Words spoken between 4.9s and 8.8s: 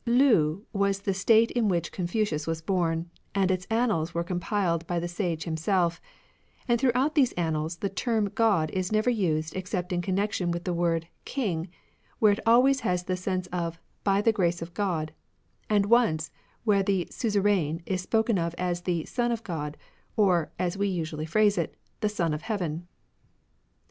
the Sage himself; and throughout these Annals the term God